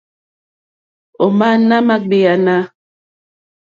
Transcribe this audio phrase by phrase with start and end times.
[1.23, 2.55] Ò má nà mà ɡbèáná.